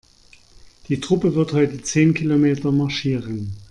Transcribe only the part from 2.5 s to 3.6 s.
marschieren.